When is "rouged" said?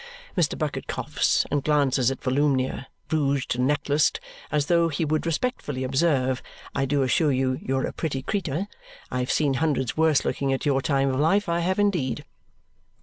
3.11-3.55